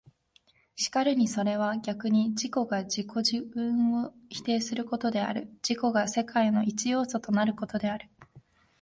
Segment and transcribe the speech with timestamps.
[0.75, 8.09] 然るにそれは逆に自己が自己自身を否定することである、自己が世界の一要素となることである。